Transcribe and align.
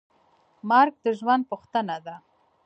مرګ 0.69 0.93
د 1.03 1.05
ژوند 1.19 1.43
پوښتنه 1.51 1.95
ده. 2.05 2.15